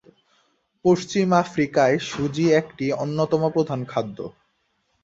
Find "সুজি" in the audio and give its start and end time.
2.09-2.45